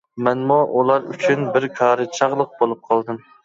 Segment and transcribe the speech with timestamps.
[0.27, 3.25] مەنمۇ ئۇلار ئۈچۈن بىر كارى چاغلىق بولۇپ قالدىم.